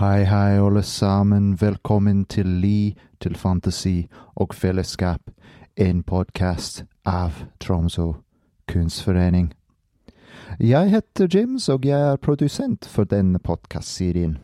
Hei, 0.00 0.24
hei, 0.24 0.58
alle 0.58 0.82
sammen. 0.82 1.60
Velkommen 1.60 2.24
til 2.24 2.46
Li 2.46 2.94
til 3.20 3.34
Fantasi 3.36 4.06
og 4.40 4.54
Fellesskap, 4.56 5.20
en 5.76 6.00
podkast 6.02 6.86
av 7.04 7.36
Tromsø 7.60 8.06
kunstforening. 8.72 9.50
Jeg 10.56 10.90
heter 10.94 11.28
Jims, 11.28 11.68
og 11.68 11.84
jeg 11.84 12.00
er 12.00 12.16
produsent 12.16 12.88
for 12.88 13.04
denne 13.04 13.36
podkastserien. 13.38 14.38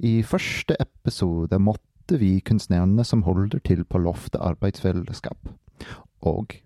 I 0.00 0.22
første 0.22 0.80
episode 0.80 1.60
måtte 1.60 2.16
vi 2.16 2.40
kunstnerne 2.40 3.04
som 3.04 3.26
holder 3.28 3.60
til 3.60 3.84
på 3.84 4.00
Loftet 4.00 4.40
arbeidsfellesskap. 4.40 5.52
Og 6.24 6.56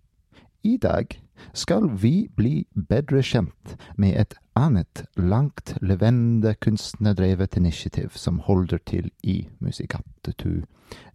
i 0.63 0.77
dag 0.77 1.19
skal 1.55 1.89
vi 2.03 2.29
bli 2.37 2.67
bedre 2.89 3.23
kjent 3.23 3.77
med 3.97 4.17
et 4.21 4.35
annet 4.57 5.05
langt 5.17 5.75
levende 5.83 6.55
kunstnerdrevet 6.61 7.57
initiativ 7.57 8.11
som 8.15 8.39
holder 8.39 8.79
til 8.87 9.11
i 9.23 9.49
Musikattetu, 9.61 10.63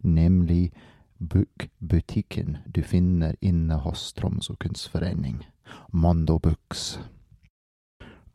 nemlig 0.02 0.72
Bookbutikken 1.18 2.56
du 2.74 2.82
finner 2.82 3.32
inne 3.40 3.74
hos 3.74 4.12
Tromsø 4.12 4.54
kunstforening, 4.60 5.44
Mondo 5.92 6.38
Books. 6.38 7.00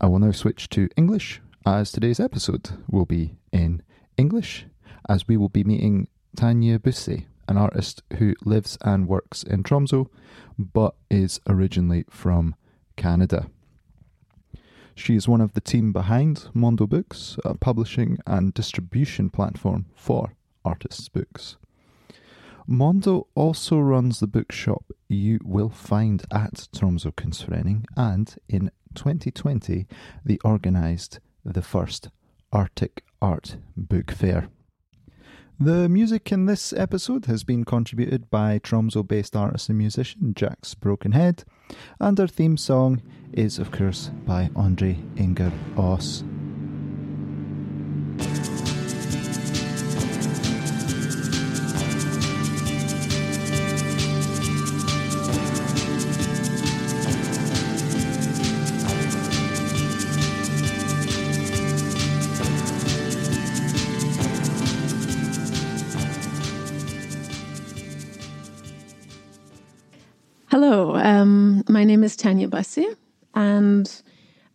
I 0.01 0.07
will 0.07 0.19
now 0.19 0.31
switch 0.31 0.67
to 0.69 0.87
English, 0.97 1.41
as 1.65 1.91
today's 1.91 2.19
episode 2.19 2.73
will 2.91 3.05
be 3.05 3.37
in 3.53 3.81
English, 4.17 4.65
as 5.09 5.27
we 5.27 5.37
will 5.37 5.49
be 5.49 5.63
meeting 5.63 6.07
Tanya 6.37 6.77
Bussey, 6.77 7.27
an 7.51 7.57
artist 7.57 8.01
who 8.17 8.33
lives 8.45 8.77
and 8.81 9.07
works 9.07 9.43
in 9.43 9.61
Tromsø, 9.61 10.07
but 10.57 10.95
is 11.09 11.39
originally 11.47 12.05
from 12.09 12.55
Canada. 12.95 13.47
She 14.95 15.15
is 15.15 15.27
one 15.27 15.41
of 15.41 15.53
the 15.53 15.61
team 15.61 15.91
behind 15.91 16.49
Mondo 16.53 16.87
Books, 16.87 17.37
a 17.43 17.55
publishing 17.55 18.17
and 18.25 18.53
distribution 18.53 19.29
platform 19.29 19.85
for 19.95 20.33
artists' 20.63 21.09
books. 21.09 21.57
Mondo 22.67 23.27
also 23.35 23.79
runs 23.79 24.19
the 24.19 24.27
bookshop 24.27 24.85
you 25.09 25.39
will 25.43 25.69
find 25.69 26.23
at 26.31 26.69
Tromsø 26.73 27.11
Kunstforening, 27.13 27.85
and 27.97 28.35
in 28.47 28.71
2020 28.95 29.87
they 30.23 30.37
organised 30.45 31.19
the 31.43 31.61
first 31.61 32.09
Arctic 32.53 33.03
Art 33.21 33.57
Book 33.75 34.11
Fair. 34.11 34.47
The 35.63 35.87
music 35.87 36.31
in 36.31 36.47
this 36.47 36.73
episode 36.73 37.25
has 37.27 37.43
been 37.43 37.65
contributed 37.65 38.31
by 38.31 38.57
Tromsø 38.57 39.07
based 39.07 39.35
artist 39.35 39.69
and 39.69 39.77
musician 39.77 40.33
Jack's 40.33 40.73
Broken 40.73 41.11
Head, 41.11 41.43
and 41.99 42.19
our 42.19 42.25
theme 42.25 42.57
song 42.57 43.03
is, 43.31 43.59
of 43.59 43.69
course, 43.69 44.09
by 44.25 44.49
Andre 44.55 44.97
Enger 45.17 45.51
Aas. 45.77 46.23
Tanya 72.21 72.47
Bussey, 72.47 72.85
and 73.33 73.91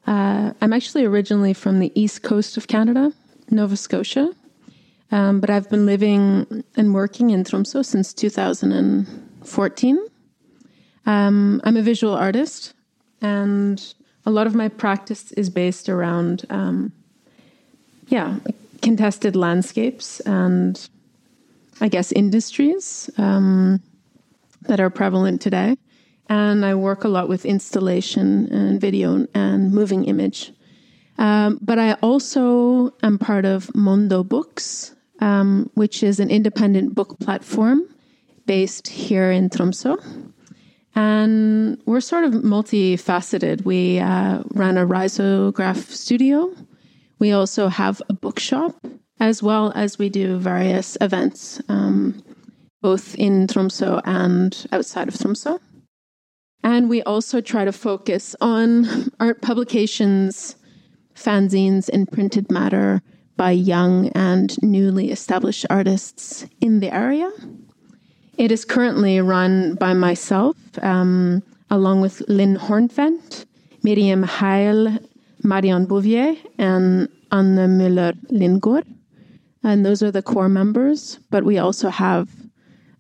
uh, 0.07 0.53
I'm 0.61 0.73
actually 0.73 1.05
originally 1.05 1.53
from 1.53 1.81
the 1.81 1.91
east 2.01 2.23
coast 2.23 2.57
of 2.57 2.69
Canada, 2.69 3.13
Nova 3.51 3.77
Scotia. 3.77 4.33
Um, 5.11 5.41
but 5.41 5.51
I've 5.51 5.69
been 5.69 5.85
living 5.85 6.63
and 6.77 6.95
working 6.95 7.31
in 7.31 7.43
Tromsø 7.43 7.85
since 7.85 8.13
2014. 8.15 9.99
Um, 11.07 11.61
I'm 11.65 11.77
a 11.77 11.83
visual 11.83 12.15
artist, 12.15 12.73
and 13.21 13.83
a 14.25 14.31
lot 14.31 14.47
of 14.47 14.55
my 14.55 14.69
practice 14.69 15.33
is 15.33 15.51
based 15.51 15.89
around, 15.89 16.45
um, 16.51 16.93
yeah, 18.07 18.37
contested 18.81 19.35
landscapes 19.35 20.21
and 20.21 20.89
I 21.81 21.89
guess 21.89 22.13
industries 22.13 23.11
um, 23.19 23.81
that 24.63 24.79
are 24.79 24.91
prevalent 24.91 25.41
today 25.41 25.77
and 26.29 26.65
I 26.65 26.75
work 26.75 27.05
a 27.05 27.09
lot 27.09 27.29
with 27.29 27.45
installation 27.45 28.53
and 28.53 28.81
video 28.81 29.27
and 29.35 29.73
moving 29.73 30.05
image. 30.05 30.53
Um, 31.19 31.59
but 31.63 31.79
I 31.79 31.95
also 31.95 32.93
am 33.03 33.19
part 33.19 33.45
of 33.45 33.75
Mondo 33.75 34.23
Books, 34.23 34.95
um, 35.21 35.71
which 35.75 36.03
is 36.03 36.21
an 36.21 36.31
independent 36.31 36.95
book 36.95 37.19
platform 37.21 37.83
based 38.45 38.89
here 38.89 39.31
in 39.31 39.49
Tromsø. 39.49 39.97
And 40.95 41.81
we're 41.85 42.01
sort 42.01 42.25
of 42.25 42.33
multifaceted. 42.33 43.65
We 43.65 43.99
uh, 43.99 44.43
run 44.55 44.79
a 44.79 44.87
risograph 44.87 45.91
studio. 45.91 46.53
We 47.19 47.33
also 47.33 47.69
have 47.69 48.01
a 48.09 48.15
bookshop, 48.15 48.75
as 49.21 49.43
well 49.43 49.73
as 49.75 49.99
we 49.99 50.09
do 50.09 50.39
various 50.39 50.97
events, 51.01 51.61
um, 51.69 52.23
both 52.83 53.15
in 53.17 53.47
Tromsø 53.47 54.01
and 54.05 54.67
outside 54.73 55.09
of 55.09 55.15
Tromsø. 55.15 55.59
And 56.67 56.91
we 56.91 57.01
also 57.05 57.41
try 57.41 57.65
to 57.65 57.71
focus 57.71 58.35
on 58.41 59.09
art 59.21 59.41
publications, 59.41 60.57
fanzines, 61.15 61.89
and 61.89 62.11
printed 62.11 62.51
matter 62.51 63.03
by 63.37 63.53
young 63.53 64.09
and 64.17 64.61
newly 64.65 65.13
established 65.13 65.65
artists 65.71 66.45
in 66.61 66.81
the 66.81 66.93
area. 66.93 67.31
It 68.37 68.51
is 68.51 68.65
currently 68.65 69.21
run 69.21 69.77
by 69.77 69.95
myself, 69.95 70.57
um, 70.83 71.41
along 71.71 72.01
with 72.01 72.21
Lynn 72.27 72.57
Hornfent, 72.57 73.47
Miriam 73.85 74.25
Heil, 74.25 74.99
Marion 75.45 75.87
Bouvier, 75.87 76.35
and 76.59 77.09
Anne 77.31 77.79
Müller 77.79 78.15
Lindgård. 78.33 78.93
And 79.63 79.87
those 79.87 80.03
are 80.03 80.11
the 80.11 80.21
core 80.21 80.49
members, 80.49 81.21
but 81.31 81.45
we 81.45 81.59
also 81.59 81.91
have, 81.91 82.29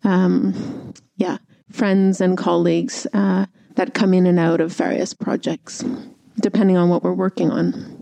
um, 0.05 0.95
yeah, 1.17 1.39
friends 1.73 2.21
and 2.21 2.39
colleagues 2.39 3.09
uh, 3.13 3.47
that 3.77 3.95
come 3.95 4.13
in 4.13 4.27
and 4.27 4.39
out 4.39 4.61
of 4.61 4.73
various 4.73 5.15
projects, 5.15 5.85
depending 6.41 6.77
on 6.77 6.89
what 6.89 7.03
we're 7.03 7.15
working 7.15 7.51
on. 7.51 7.96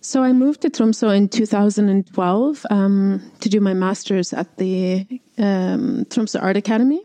So 0.00 0.22
I 0.22 0.32
moved 0.32 0.60
to 0.62 0.70
Tromsø 0.70 1.14
in 1.16 1.28
2012 1.28 2.66
um, 2.70 3.32
to 3.40 3.48
do 3.48 3.60
my 3.60 3.74
master's 3.74 4.32
at 4.32 4.56
the 4.56 5.06
um, 5.38 6.04
Tromsø 6.08 6.42
Art 6.42 6.56
Academy. 6.56 7.04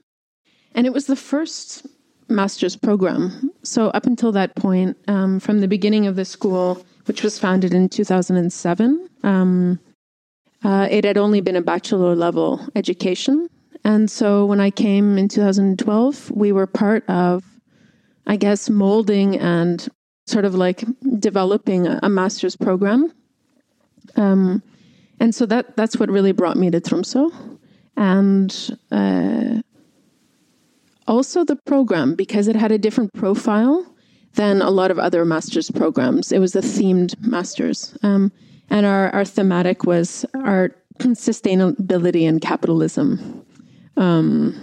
And 0.75 0.85
it 0.85 0.93
was 0.93 1.05
the 1.05 1.15
first 1.15 1.85
master's 2.29 2.75
program. 2.75 3.51
So 3.63 3.87
up 3.89 4.05
until 4.05 4.31
that 4.33 4.55
point, 4.55 4.97
um, 5.07 5.39
from 5.39 5.59
the 5.59 5.67
beginning 5.67 6.07
of 6.07 6.15
the 6.15 6.25
school, 6.25 6.85
which 7.05 7.23
was 7.23 7.39
founded 7.39 7.73
in 7.73 7.89
2007, 7.89 9.09
um, 9.23 9.79
uh, 10.63 10.87
it 10.89 11.03
had 11.03 11.17
only 11.17 11.41
been 11.41 11.55
a 11.55 11.61
bachelor 11.61 12.15
level 12.15 12.65
education. 12.75 13.49
And 13.83 14.09
so 14.09 14.45
when 14.45 14.61
I 14.61 14.69
came 14.69 15.17
in 15.17 15.27
2012, 15.27 16.31
we 16.31 16.51
were 16.51 16.67
part 16.67 17.07
of, 17.09 17.43
I 18.25 18.37
guess, 18.37 18.69
molding 18.69 19.37
and 19.37 19.87
sort 20.33 20.45
of 20.45 20.55
like 20.55 20.83
developing 21.19 21.87
a, 21.87 21.99
a 22.03 22.09
master's 22.09 22.55
program. 22.55 23.13
Um, 24.15 24.61
and 25.19 25.33
so 25.33 25.45
that 25.45 25.77
that's 25.77 25.97
what 25.97 26.09
really 26.09 26.33
brought 26.33 26.57
me 26.57 26.71
to 26.71 26.81
Tromsø. 26.81 27.31
And 27.95 28.79
uh, 28.91 29.61
also 31.07 31.43
the 31.45 31.55
program 31.55 32.15
because 32.15 32.47
it 32.47 32.55
had 32.55 32.71
a 32.71 32.77
different 32.77 33.13
profile 33.13 33.85
than 34.35 34.61
a 34.61 34.69
lot 34.69 34.91
of 34.91 34.97
other 34.99 35.25
master's 35.25 35.69
programs. 35.69 36.31
It 36.31 36.39
was 36.39 36.55
a 36.55 36.61
themed 36.61 37.15
master's. 37.21 37.95
Um, 38.01 38.31
and 38.69 38.85
our, 38.85 39.09
our 39.13 39.25
thematic 39.25 39.83
was 39.83 40.25
art, 40.33 40.83
sustainability, 40.99 42.27
and 42.27 42.41
capitalism. 42.41 43.45
Um, 43.95 44.55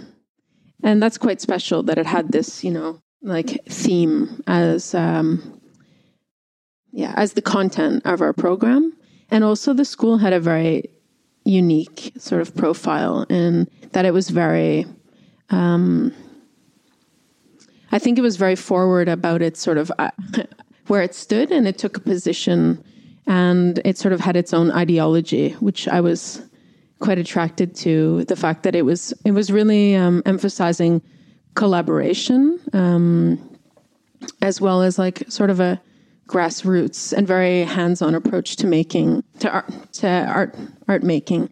and 0.83 1.01
that's 1.01 1.17
quite 1.17 1.39
special 1.39 1.83
that 1.83 1.97
it 1.97 2.05
had 2.05 2.31
this, 2.31 2.63
you 2.63 2.71
know, 2.71 3.01
like 3.21 3.63
theme 3.65 4.43
as, 4.47 4.93
um, 4.93 5.60
yeah, 6.91 7.13
as 7.15 7.33
the 7.33 7.41
content 7.41 8.05
of 8.05 8.21
our 8.21 8.33
program. 8.33 8.93
And 9.29 9.43
also 9.43 9.73
the 9.73 9.85
school 9.85 10.17
had 10.17 10.33
a 10.33 10.39
very 10.39 10.89
unique 11.45 12.11
sort 12.17 12.41
of 12.41 12.55
profile 12.55 13.23
in 13.29 13.67
that 13.93 14.05
it 14.05 14.13
was 14.13 14.29
very, 14.29 14.85
um, 15.49 16.13
I 17.91 17.99
think 17.99 18.17
it 18.17 18.21
was 18.21 18.37
very 18.37 18.55
forward 18.55 19.09
about 19.09 19.41
its 19.41 19.59
sort 19.59 19.77
of 19.77 19.91
uh, 19.97 20.11
where 20.87 21.01
it 21.01 21.15
stood, 21.15 21.51
and 21.51 21.67
it 21.67 21.77
took 21.77 21.97
a 21.97 22.01
position, 22.01 22.83
and 23.25 23.79
it 23.85 23.97
sort 23.97 24.13
of 24.13 24.19
had 24.19 24.35
its 24.35 24.53
own 24.53 24.71
ideology, 24.71 25.51
which 25.59 25.87
I 25.87 26.01
was 26.01 26.41
quite 26.99 27.17
attracted 27.17 27.75
to. 27.77 28.25
The 28.25 28.35
fact 28.35 28.63
that 28.63 28.75
it 28.75 28.83
was 28.83 29.13
it 29.25 29.31
was 29.31 29.51
really 29.51 29.95
um, 29.95 30.21
emphasizing 30.25 31.01
collaboration, 31.55 32.59
um, 32.73 33.57
as 34.41 34.59
well 34.59 34.81
as 34.81 34.99
like 34.99 35.23
sort 35.29 35.49
of 35.49 35.59
a 35.59 35.81
grassroots 36.31 37.13
and 37.13 37.27
very 37.27 37.63
hands-on 37.63 38.15
approach 38.15 38.55
to 38.55 38.67
making 38.67 39.23
to 39.39 39.49
art 39.49 39.69
to 39.93 40.07
art 40.07 40.55
art 40.87 41.03
making, 41.03 41.49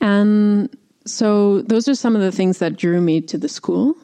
and 0.00 0.68
so 1.06 1.62
those 1.62 1.88
are 1.88 1.94
some 1.94 2.14
of 2.16 2.22
the 2.22 2.32
things 2.32 2.58
that 2.58 2.76
drew 2.76 3.00
me 3.00 3.20
to 3.20 3.38
the 3.38 3.48
school, 3.48 3.94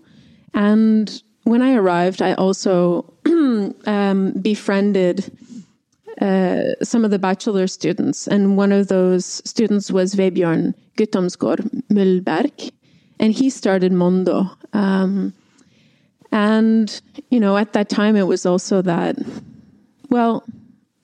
and 0.54 1.22
when 1.44 1.60
I 1.62 1.74
arrived, 1.74 2.22
I 2.22 2.32
also 2.34 3.12
um, 3.86 4.32
befriended 4.40 5.30
uh, 6.20 6.62
some 6.82 7.04
of 7.04 7.10
the 7.10 7.18
bachelor 7.18 7.66
students, 7.66 8.26
and 8.26 8.56
one 8.56 8.72
of 8.72 8.88
those 8.88 9.42
students 9.44 9.90
was 9.90 10.14
Vebjørn 10.14 10.74
Guttormsgaard 10.96 11.82
Mullberg, 11.90 12.70
and 13.18 13.32
he 13.32 13.50
started 13.50 13.92
Mondo. 13.92 14.50
Um, 14.72 15.32
and 16.32 17.00
you 17.30 17.40
know, 17.40 17.56
at 17.56 17.72
that 17.72 17.88
time, 17.88 18.16
it 18.16 18.26
was 18.26 18.46
also 18.46 18.82
that. 18.82 19.16
Well, 20.10 20.44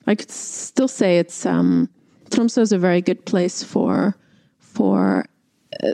I 0.07 0.15
could 0.15 0.31
still 0.31 0.87
say 0.87 1.17
it's 1.17 1.45
um, 1.45 1.89
Tromsø 2.29 2.59
is 2.59 2.71
a 2.71 2.77
very 2.77 3.01
good 3.01 3.25
place 3.25 3.63
for 3.63 4.15
for 4.59 5.25
uh, 5.83 5.93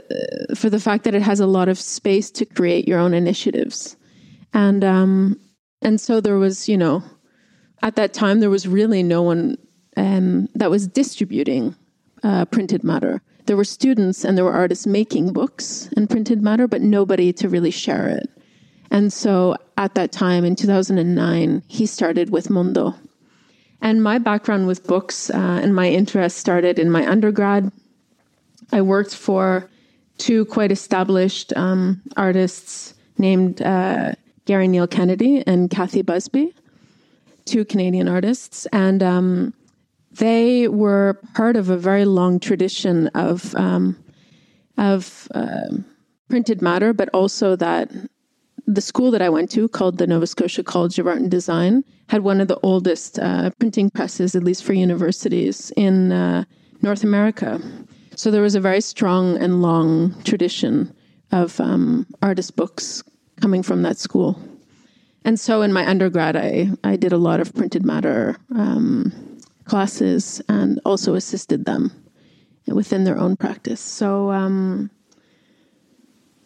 for 0.54 0.70
the 0.70 0.80
fact 0.80 1.04
that 1.04 1.14
it 1.14 1.22
has 1.22 1.40
a 1.40 1.46
lot 1.46 1.68
of 1.68 1.78
space 1.78 2.30
to 2.32 2.44
create 2.44 2.88
your 2.88 2.98
own 2.98 3.14
initiatives 3.14 3.96
and 4.52 4.84
um, 4.84 5.40
and 5.82 6.00
so 6.00 6.20
there 6.20 6.38
was, 6.38 6.68
you 6.68 6.76
know, 6.76 7.02
at 7.82 7.96
that 7.96 8.12
time 8.12 8.40
there 8.40 8.50
was 8.50 8.66
really 8.66 9.02
no 9.02 9.22
one 9.22 9.56
um, 9.96 10.48
that 10.54 10.70
was 10.70 10.86
distributing 10.86 11.74
uh, 12.22 12.44
printed 12.46 12.82
matter. 12.82 13.22
There 13.46 13.56
were 13.56 13.64
students 13.64 14.24
and 14.24 14.36
there 14.36 14.44
were 14.44 14.52
artists 14.52 14.86
making 14.86 15.32
books 15.32 15.88
and 15.96 16.10
printed 16.10 16.42
matter, 16.42 16.66
but 16.66 16.82
nobody 16.82 17.32
to 17.34 17.48
really 17.48 17.70
share 17.70 18.08
it. 18.08 18.28
And 18.90 19.12
so 19.12 19.56
at 19.78 19.94
that 19.94 20.10
time 20.10 20.44
in 20.44 20.56
2009, 20.56 21.62
he 21.68 21.86
started 21.86 22.30
with 22.30 22.50
Mondo. 22.50 22.94
And 23.80 24.02
my 24.02 24.18
background 24.18 24.66
with 24.66 24.84
books 24.84 25.30
uh, 25.30 25.60
and 25.62 25.72
my 25.74 25.88
interest 25.88 26.36
started 26.36 26.80
in 26.80 26.90
my 26.90 27.08
undergrad. 27.08 27.70
I 28.72 28.82
worked 28.82 29.14
for 29.14 29.70
two 30.18 30.44
quite 30.46 30.72
established 30.72 31.56
um, 31.56 32.02
artists 32.16 32.94
named 33.18 33.62
uh, 33.62 34.12
Garry 34.46 34.66
Neill 34.66 34.88
Kennedy 34.88 35.44
and 35.46 35.70
Cathy 35.70 36.02
Busby, 36.02 36.52
two 37.44 37.64
Canadian 37.64 38.08
artists, 38.08 38.66
and 38.72 39.00
um, 39.00 39.54
they 40.10 40.66
were 40.66 41.20
part 41.34 41.54
of 41.54 41.70
a 41.70 41.76
very 41.76 42.04
long 42.04 42.40
tradition 42.40 43.06
of 43.08 43.54
um, 43.54 43.96
of 44.76 45.28
uh, 45.34 45.68
printed 46.28 46.62
matter, 46.62 46.92
but 46.92 47.08
also 47.10 47.54
that 47.54 47.90
the 48.68 48.82
school 48.82 49.10
that 49.10 49.22
I 49.22 49.30
went 49.30 49.50
to, 49.52 49.66
called 49.66 49.96
the 49.96 50.06
Nova 50.06 50.26
Scotia 50.26 50.62
College 50.62 50.98
of 50.98 51.06
Art 51.06 51.18
and 51.18 51.30
Design, 51.30 51.82
had 52.08 52.22
one 52.22 52.38
of 52.38 52.48
the 52.48 52.60
oldest 52.62 53.18
uh, 53.18 53.50
printing 53.58 53.88
presses, 53.88 54.34
at 54.34 54.44
least 54.44 54.62
for 54.62 54.74
universities, 54.74 55.72
in 55.74 56.12
uh, 56.12 56.44
North 56.82 57.02
America. 57.02 57.60
So 58.14 58.30
there 58.30 58.42
was 58.42 58.54
a 58.54 58.60
very 58.60 58.82
strong 58.82 59.38
and 59.38 59.62
long 59.62 60.14
tradition 60.22 60.94
of 61.32 61.58
um, 61.60 62.06
artist 62.20 62.56
books 62.56 63.02
coming 63.40 63.62
from 63.62 63.82
that 63.82 63.96
school. 63.96 64.38
And 65.24 65.40
so 65.40 65.62
in 65.62 65.72
my 65.72 65.88
undergrad, 65.88 66.36
I, 66.36 66.68
I 66.84 66.96
did 66.96 67.12
a 67.12 67.18
lot 67.18 67.40
of 67.40 67.54
printed 67.54 67.86
matter 67.86 68.36
um, 68.54 69.12
classes 69.64 70.42
and 70.48 70.78
also 70.84 71.14
assisted 71.14 71.64
them 71.64 71.90
within 72.66 73.04
their 73.04 73.18
own 73.18 73.36
practice. 73.36 73.80
So, 73.80 74.30
um, 74.30 74.90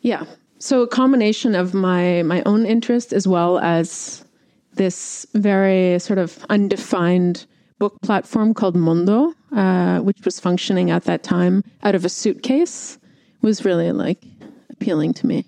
yeah. 0.02 0.24
So 0.62 0.82
a 0.82 0.86
combination 0.86 1.56
of 1.56 1.74
my, 1.74 2.22
my 2.22 2.40
own 2.46 2.66
interest 2.66 3.12
as 3.12 3.26
well 3.26 3.58
as 3.58 4.24
this 4.74 5.26
very 5.34 5.98
sort 5.98 6.20
of 6.20 6.46
undefined 6.50 7.46
book 7.80 8.00
platform 8.02 8.54
called 8.54 8.76
Mondo, 8.76 9.34
uh, 9.50 9.98
which 9.98 10.24
was 10.24 10.38
functioning 10.38 10.92
at 10.92 11.02
that 11.02 11.24
time 11.24 11.64
out 11.82 11.96
of 11.96 12.04
a 12.04 12.08
suitcase, 12.08 12.96
was 13.40 13.64
really 13.64 13.90
like 13.90 14.22
appealing 14.70 15.14
to 15.14 15.26
me. 15.26 15.44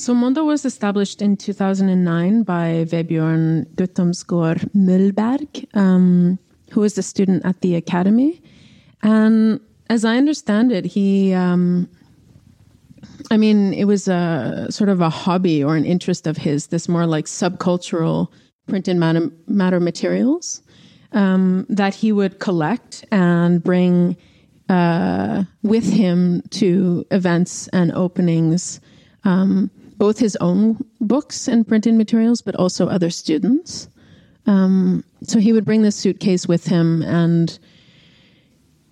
So 0.00 0.14
Mondo 0.14 0.44
was 0.44 0.64
established 0.64 1.20
in 1.20 1.36
2009 1.36 2.42
by 2.44 2.86
Vebjørn 2.88 3.66
Guttormsgaard 3.76 4.74
Mullberg, 4.74 5.66
um, 5.74 6.38
who 6.70 6.80
was 6.80 6.96
a 6.96 7.02
student 7.02 7.44
at 7.44 7.60
the 7.60 7.74
academy. 7.74 8.40
And 9.02 9.60
as 9.90 10.06
I 10.06 10.16
understand 10.16 10.72
it, 10.72 10.86
he, 10.86 11.34
um, 11.34 11.86
I 13.30 13.36
mean, 13.36 13.74
it 13.74 13.84
was 13.84 14.08
a 14.08 14.68
sort 14.70 14.88
of 14.88 15.02
a 15.02 15.10
hobby 15.10 15.62
or 15.62 15.76
an 15.76 15.84
interest 15.84 16.26
of 16.26 16.38
his, 16.38 16.68
this 16.68 16.88
more 16.88 17.04
like 17.04 17.26
subcultural 17.26 18.28
printed 18.68 18.96
matter, 18.96 19.30
matter 19.48 19.80
materials 19.80 20.62
um, 21.12 21.66
that 21.68 21.94
he 21.94 22.10
would 22.10 22.38
collect 22.38 23.04
and 23.12 23.62
bring 23.62 24.16
uh, 24.70 25.44
with 25.62 25.84
him 25.92 26.40
to 26.52 27.04
events 27.10 27.68
and 27.74 27.92
openings. 27.92 28.80
Um, 29.24 29.70
both 30.00 30.18
his 30.18 30.34
own 30.36 30.78
books 31.02 31.46
and 31.46 31.68
printed 31.68 31.94
materials, 31.94 32.40
but 32.40 32.56
also 32.56 32.88
other 32.88 33.10
students. 33.10 33.86
Um, 34.46 35.04
so 35.22 35.38
he 35.38 35.52
would 35.52 35.66
bring 35.66 35.82
this 35.82 35.94
suitcase 35.94 36.48
with 36.48 36.64
him, 36.66 37.02
and 37.02 37.56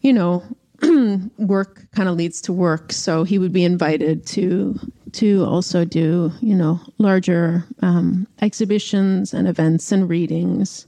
you 0.02 0.12
know, 0.12 0.44
work 1.38 1.90
kind 1.92 2.10
of 2.10 2.16
leads 2.16 2.42
to 2.42 2.52
work. 2.52 2.92
So 2.92 3.24
he 3.24 3.38
would 3.38 3.54
be 3.54 3.64
invited 3.64 4.26
to 4.26 4.78
to 5.12 5.46
also 5.46 5.86
do 5.86 6.30
you 6.42 6.54
know 6.54 6.78
larger 6.98 7.64
um, 7.80 8.26
exhibitions 8.42 9.32
and 9.32 9.48
events 9.48 9.90
and 9.90 10.10
readings. 10.10 10.86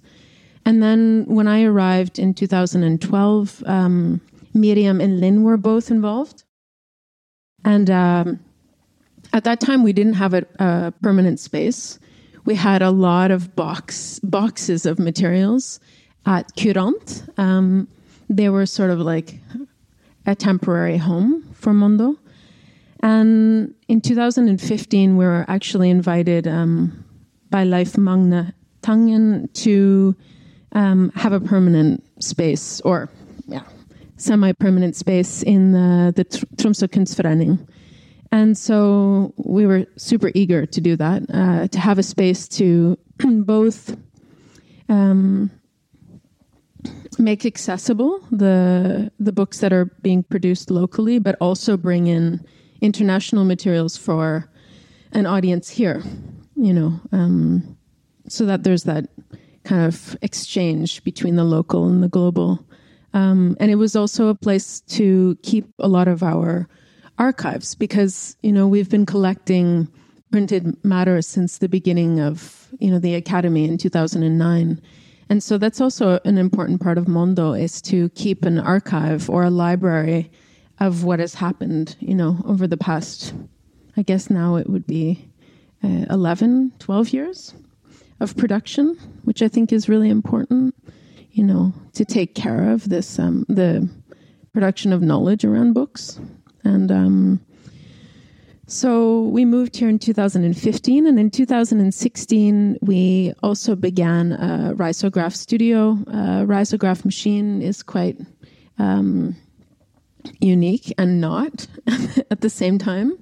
And 0.66 0.82
then 0.82 1.24
when 1.28 1.48
I 1.48 1.62
arrived 1.62 2.18
in 2.18 2.34
2012, 2.34 3.62
um, 3.64 4.20
Miriam 4.52 5.00
and 5.00 5.18
Lynn 5.18 5.44
were 5.44 5.56
both 5.56 5.90
involved, 5.90 6.44
and 7.64 7.88
um, 7.88 8.38
at 9.32 9.44
that 9.44 9.60
time, 9.60 9.82
we 9.82 9.92
didn't 9.92 10.14
have 10.14 10.34
a, 10.34 10.44
a 10.58 10.92
permanent 11.02 11.38
space. 11.40 11.98
We 12.44 12.54
had 12.54 12.82
a 12.82 12.90
lot 12.90 13.30
of 13.30 13.54
box 13.54 14.18
boxes 14.22 14.86
of 14.86 14.98
materials 14.98 15.78
at 16.26 16.54
Kurant. 16.56 17.28
Um, 17.38 17.88
they 18.28 18.48
were 18.48 18.66
sort 18.66 18.90
of 18.90 18.98
like 18.98 19.38
a 20.26 20.34
temporary 20.34 20.96
home 20.96 21.42
for 21.54 21.72
Mondo. 21.72 22.16
And 23.02 23.74
in 23.88 24.00
2015, 24.00 25.16
we 25.16 25.24
were 25.24 25.44
actually 25.48 25.90
invited 25.90 26.46
um, 26.46 27.04
by 27.50 27.64
Leif 27.64 27.96
Magne 27.96 28.52
Tangen 28.82 29.52
to 29.54 30.14
um, 30.72 31.10
have 31.14 31.32
a 31.32 31.40
permanent 31.40 32.04
space, 32.22 32.80
or 32.82 33.08
yeah, 33.46 33.62
semi-permanent 34.16 34.96
space 34.96 35.42
in 35.42 35.72
the 35.72 36.12
the 36.14 36.24
Tromsø 36.56 36.88
Kunstforening. 36.88 37.58
And 38.32 38.56
so 38.56 39.34
we 39.36 39.66
were 39.66 39.86
super 39.96 40.30
eager 40.34 40.64
to 40.66 40.80
do 40.80 40.96
that, 40.96 41.22
uh, 41.32 41.68
to 41.68 41.80
have 41.80 41.98
a 41.98 42.02
space 42.02 42.46
to 42.48 42.96
both 43.18 43.96
um, 44.88 45.50
make 47.18 47.44
accessible 47.44 48.20
the 48.30 49.10
the 49.18 49.32
books 49.32 49.58
that 49.58 49.72
are 49.72 49.86
being 50.02 50.22
produced 50.22 50.70
locally, 50.70 51.18
but 51.18 51.36
also 51.40 51.76
bring 51.76 52.06
in 52.06 52.44
international 52.80 53.44
materials 53.44 53.96
for 53.96 54.48
an 55.12 55.26
audience 55.26 55.68
here. 55.68 56.02
You 56.54 56.72
know, 56.72 57.00
um, 57.12 57.76
so 58.28 58.46
that 58.46 58.62
there's 58.62 58.84
that 58.84 59.08
kind 59.64 59.84
of 59.84 60.16
exchange 60.22 61.02
between 61.04 61.36
the 61.36 61.44
local 61.44 61.88
and 61.88 62.02
the 62.02 62.08
global. 62.08 62.64
Um, 63.12 63.56
and 63.58 63.70
it 63.72 63.74
was 63.74 63.96
also 63.96 64.28
a 64.28 64.34
place 64.34 64.80
to 64.82 65.36
keep 65.42 65.66
a 65.80 65.88
lot 65.88 66.06
of 66.06 66.22
our 66.22 66.68
archives 67.20 67.74
because 67.74 68.34
you 68.42 68.50
know 68.50 68.66
we've 68.66 68.88
been 68.88 69.04
collecting 69.04 69.86
printed 70.32 70.82
matter 70.82 71.20
since 71.20 71.58
the 71.58 71.68
beginning 71.68 72.18
of 72.18 72.68
you 72.80 72.90
know 72.90 72.98
the 72.98 73.14
academy 73.14 73.66
in 73.66 73.76
2009 73.76 74.80
and 75.28 75.42
so 75.42 75.58
that's 75.58 75.82
also 75.82 76.18
an 76.24 76.38
important 76.38 76.80
part 76.80 76.96
of 76.96 77.06
mondo 77.06 77.52
is 77.52 77.82
to 77.82 78.08
keep 78.10 78.46
an 78.46 78.58
archive 78.58 79.28
or 79.28 79.42
a 79.42 79.50
library 79.50 80.30
of 80.78 81.04
what 81.04 81.20
has 81.20 81.34
happened 81.34 81.94
you 82.00 82.14
know 82.14 82.38
over 82.46 82.66
the 82.66 82.78
past 82.78 83.34
i 83.98 84.02
guess 84.02 84.30
now 84.30 84.56
it 84.56 84.70
would 84.70 84.86
be 84.86 85.28
uh, 85.84 86.06
11 86.08 86.72
12 86.78 87.10
years 87.10 87.54
of 88.20 88.34
production 88.34 88.96
which 89.24 89.42
i 89.42 89.48
think 89.48 89.74
is 89.74 89.90
really 89.90 90.08
important 90.08 90.74
you 91.32 91.44
know 91.44 91.70
to 91.92 92.02
take 92.02 92.34
care 92.34 92.70
of 92.70 92.88
this 92.88 93.18
um, 93.18 93.44
the 93.46 93.86
production 94.54 94.90
of 94.90 95.02
knowledge 95.02 95.44
around 95.44 95.74
books 95.74 96.18
and 96.64 96.90
um, 96.90 97.40
so 98.70 99.22
we 99.22 99.44
moved 99.44 99.76
here 99.76 99.88
in 99.88 99.98
2015, 99.98 101.06
and 101.06 101.18
in 101.18 101.28
2016, 101.28 102.78
we 102.80 103.34
also 103.42 103.74
began 103.74 104.32
a 104.32 104.74
risograph 104.76 105.34
studio. 105.34 105.98
A 106.06 106.46
risograph 106.46 107.04
machine 107.04 107.62
is 107.62 107.82
quite 107.82 108.16
um, 108.78 109.34
unique 110.40 110.94
and 110.98 111.20
not 111.20 111.66
at 112.30 112.42
the 112.42 112.48
same 112.48 112.78
time, 112.78 113.18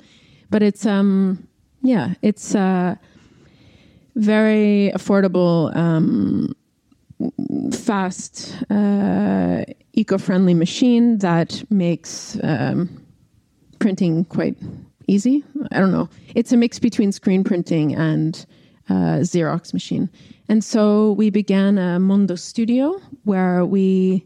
but 0.51 0.63
it's 0.63 0.85
um, 0.85 1.49
yeah, 1.83 2.13
it's 2.21 2.55
a 2.55 2.99
very 4.17 4.93
affordable, 4.95 5.75
um, 5.75 6.55
fast, 7.73 8.55
uh, 8.71 9.65
eco-friendly 9.95 10.55
machine 10.55 11.19
that 11.19 11.65
makes 11.71 12.37
um, 12.43 13.03
printing 13.79 14.25
quite 14.27 14.57
easy. 15.07 15.45
I 15.73 15.81
don't 15.81 15.93
know. 15.93 16.09
It's 16.35 16.53
a 16.53 16.57
mix 16.57 16.79
between 16.79 17.13
screen 17.13 17.43
printing 17.43 17.95
and 17.95 18.45
uh, 18.89 19.21
Xerox 19.21 19.73
machine. 19.73 20.09
And 20.49 20.63
so 20.65 21.13
we 21.13 21.31
began 21.31 21.79
a 21.79 21.99
Mondo 21.99 22.35
Studio 22.35 23.01
where 23.25 23.65
we, 23.65 24.25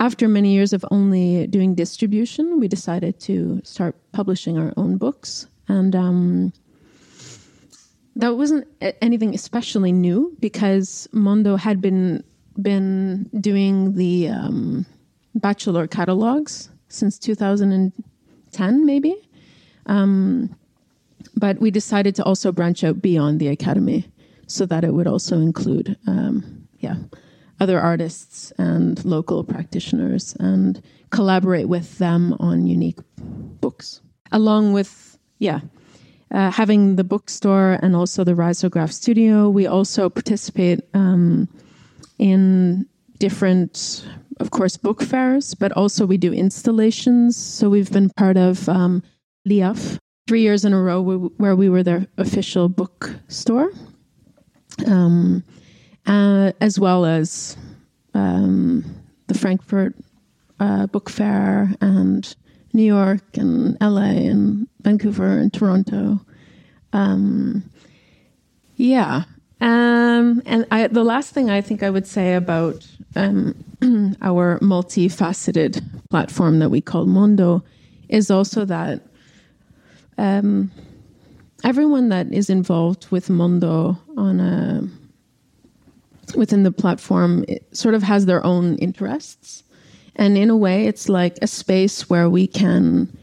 after 0.00 0.28
many 0.28 0.52
years 0.52 0.72
of 0.72 0.84
only 0.90 1.46
doing 1.48 1.74
distribution, 1.74 2.60
we 2.60 2.68
decided 2.68 3.18
to 3.20 3.60
start 3.64 3.96
publishing 4.12 4.58
our 4.58 4.72
own 4.76 4.96
books. 4.98 5.46
And 5.68 5.96
um, 5.96 6.52
that 8.16 8.36
wasn't 8.36 8.66
anything 9.02 9.34
especially 9.34 9.92
new 9.92 10.36
because 10.40 11.08
Mondo 11.12 11.56
had 11.56 11.80
been 11.80 12.22
been 12.62 13.28
doing 13.40 13.94
the 13.94 14.28
um, 14.28 14.86
bachelor 15.34 15.88
catalogs 15.88 16.70
since 16.88 17.18
2000. 17.18 17.92
10 18.54 18.86
maybe. 18.86 19.14
Um, 19.86 20.54
but 21.36 21.60
we 21.60 21.70
decided 21.70 22.14
to 22.16 22.24
also 22.24 22.52
branch 22.52 22.84
out 22.84 23.02
beyond 23.02 23.40
the 23.40 23.48
academy 23.48 24.06
so 24.46 24.66
that 24.66 24.84
it 24.84 24.94
would 24.94 25.06
also 25.06 25.38
include, 25.38 25.96
um, 26.06 26.66
yeah, 26.78 26.96
other 27.60 27.80
artists 27.80 28.52
and 28.58 29.04
local 29.04 29.44
practitioners 29.44 30.36
and 30.40 30.82
collaborate 31.10 31.68
with 31.68 31.98
them 31.98 32.34
on 32.40 32.66
unique 32.66 32.98
books, 33.60 34.00
along 34.32 34.72
with, 34.72 35.18
yeah, 35.38 35.60
uh, 36.30 36.50
having 36.50 36.96
the 36.96 37.04
bookstore 37.04 37.78
and 37.82 37.94
also 37.94 38.24
the 38.24 38.32
Risograph 38.32 38.92
studio. 38.92 39.48
We 39.48 39.66
also 39.66 40.10
participate 40.10 40.80
um, 40.94 41.48
in 42.18 42.86
different 43.18 44.06
of 44.40 44.50
course, 44.50 44.76
book 44.76 45.02
fairs, 45.02 45.54
but 45.54 45.72
also 45.72 46.06
we 46.06 46.16
do 46.16 46.32
installations. 46.32 47.36
So 47.36 47.68
we've 47.68 47.90
been 47.90 48.10
part 48.10 48.36
of 48.36 48.68
um, 48.68 49.02
Liaf 49.48 49.98
three 50.26 50.40
years 50.40 50.64
in 50.64 50.72
a 50.72 50.80
row 50.80 51.02
where 51.36 51.54
we 51.54 51.68
were 51.68 51.82
their 51.82 52.06
official 52.16 52.68
book 52.68 53.14
store, 53.28 53.70
um, 54.86 55.44
uh, 56.06 56.52
as 56.60 56.80
well 56.80 57.04
as 57.04 57.56
um, 58.14 58.84
the 59.26 59.34
Frankfurt 59.34 59.94
uh, 60.60 60.86
Book 60.86 61.10
Fair 61.10 61.74
and 61.80 62.34
New 62.72 62.84
York 62.84 63.36
and 63.36 63.76
LA 63.80 64.28
and 64.30 64.66
Vancouver 64.80 65.38
and 65.38 65.52
Toronto. 65.52 66.20
Um, 66.92 67.70
yeah. 68.76 69.24
Um, 69.60 70.42
and 70.46 70.66
I, 70.70 70.86
the 70.88 71.04
last 71.04 71.32
thing 71.32 71.50
I 71.50 71.60
think 71.60 71.82
I 71.82 71.90
would 71.90 72.06
say 72.06 72.34
about 72.34 72.86
um, 73.16 73.54
our 74.22 74.58
multifaceted 74.60 75.82
platform 76.10 76.58
that 76.58 76.70
we 76.70 76.80
call 76.80 77.06
Mondo 77.06 77.62
is 78.08 78.30
also 78.30 78.64
that 78.64 79.02
um, 80.18 80.70
everyone 81.64 82.08
that 82.10 82.32
is 82.32 82.50
involved 82.50 83.10
with 83.10 83.30
Mondo 83.30 83.98
on 84.16 84.40
a 84.40 84.88
within 86.36 86.62
the 86.62 86.72
platform 86.72 87.44
sort 87.72 87.94
of 87.94 88.02
has 88.02 88.26
their 88.26 88.44
own 88.44 88.76
interests, 88.76 89.62
and 90.16 90.38
in 90.38 90.50
a 90.50 90.56
way, 90.56 90.86
it's 90.86 91.08
like 91.08 91.38
a 91.42 91.46
space 91.46 92.08
where 92.08 92.30
we 92.30 92.46
can 92.46 93.16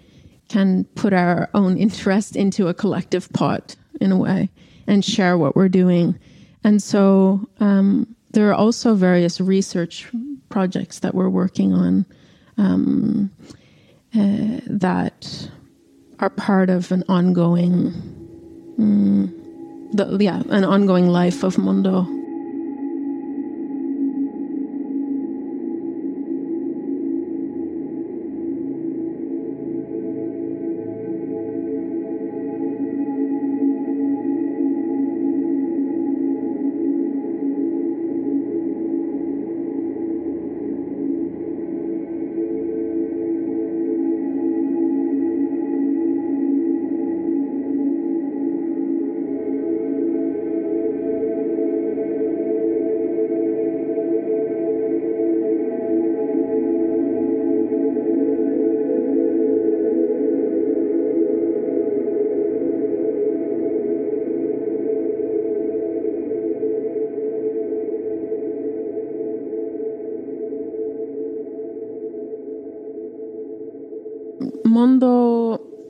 can 0.49 0.83
put 0.95 1.13
our 1.13 1.49
own 1.53 1.77
interest 1.77 2.35
into 2.35 2.67
a 2.67 2.73
collective 2.73 3.31
pot 3.31 3.75
in 4.01 4.11
a 4.11 4.17
way 4.17 4.49
and 4.85 5.05
share 5.05 5.37
what 5.37 5.55
we're 5.55 5.69
doing. 5.69 6.19
And 6.63 6.83
so 6.83 7.47
um, 7.61 8.13
there 8.33 8.49
are 8.49 8.53
also 8.53 8.95
various 8.95 9.41
research 9.41 10.07
projects 10.49 10.99
that 10.99 11.13
we're 11.15 11.29
working 11.29 11.73
on 11.73 12.05
um, 12.57 13.31
uh, 14.15 14.59
that 14.67 15.49
are 16.19 16.29
part 16.29 16.69
of 16.69 16.91
an 16.91 17.03
ongoing, 17.09 17.87
um, 18.77 19.89
the, 19.93 20.17
yeah, 20.19 20.43
an 20.49 20.63
ongoing 20.63 21.07
life 21.07 21.43
of 21.43 21.57
Mondo. 21.57 22.05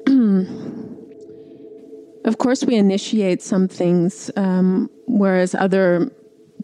Of 2.24 2.38
course, 2.38 2.64
we 2.64 2.76
initiate 2.76 3.42
some 3.42 3.68
things, 3.68 4.30
um, 4.36 4.90
whereas 5.08 5.56
other 5.56 6.12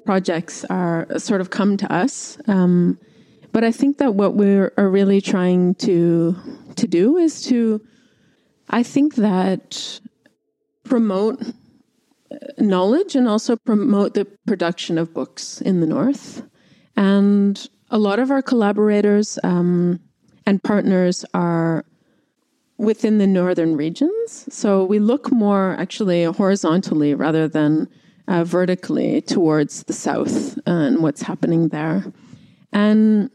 projects 0.05 0.63
are 0.65 1.07
sort 1.17 1.41
of 1.41 1.49
come 1.49 1.77
to 1.77 1.91
us. 1.91 2.37
Um, 2.47 2.99
but 3.51 3.63
I 3.63 3.71
think 3.71 3.97
that 3.97 4.13
what 4.13 4.35
we 4.35 4.55
are 4.55 4.89
really 4.89 5.19
trying 5.19 5.73
to 5.75 6.35
to 6.75 6.87
do 6.87 7.17
is 7.17 7.41
to, 7.45 7.81
I 8.69 8.83
think 8.83 9.15
that 9.15 9.99
promote 10.83 11.41
uh, 11.41 12.35
knowledge 12.59 13.15
and 13.15 13.27
also 13.27 13.55
promote 13.55 14.13
the 14.13 14.25
production 14.45 14.99
of 14.99 15.11
books 15.11 15.59
in 15.61 15.79
the 15.79 15.87
north. 15.87 16.43
And 16.95 17.67
a 17.89 17.97
lot 17.97 18.19
of 18.19 18.29
our 18.29 18.43
collaborators 18.43 19.39
um, 19.43 19.99
and 20.45 20.61
partners 20.61 21.25
are 21.33 21.83
within 22.77 23.17
the 23.17 23.27
northern 23.27 23.75
regions. 23.75 24.45
So 24.49 24.83
we 24.85 24.99
look 24.99 25.31
more 25.31 25.75
actually 25.79 26.23
horizontally 26.25 27.13
rather 27.15 27.47
than 27.47 27.87
uh, 28.27 28.43
vertically 28.43 29.21
towards 29.21 29.83
the 29.83 29.93
south 29.93 30.59
and 30.65 31.01
what's 31.01 31.21
happening 31.21 31.69
there. 31.69 32.05
And 32.73 33.29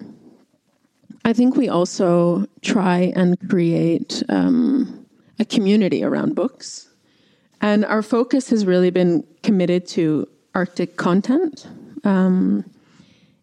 I 1.25 1.33
think 1.33 1.57
we 1.57 1.69
also 1.69 2.47
try 2.61 3.13
and 3.17 3.39
create 3.49 4.23
um, 4.29 5.07
a 5.39 5.45
community 5.45 6.05
around 6.05 6.35
books. 6.35 6.89
And 7.61 7.85
our 7.85 8.03
focus 8.03 8.51
has 8.51 8.67
really 8.67 8.91
been 8.91 9.25
committed 9.43 9.87
to 9.89 10.29
Arctic 10.55 10.97
content, 10.97 11.67
um, 12.05 12.65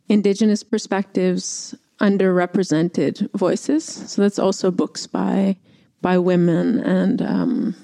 Indigenous 0.07 0.63
perspectives, 0.63 1.75
underrepresented 1.99 3.29
voices. 3.37 3.85
So 3.85 4.21
that's 4.21 4.39
also 4.39 4.71
books 4.71 5.07
by 5.07 5.55
by 6.01 6.17
women 6.17 6.79
and 6.79 7.21
um, 7.21 7.75